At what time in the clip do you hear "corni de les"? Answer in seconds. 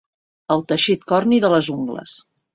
1.13-1.71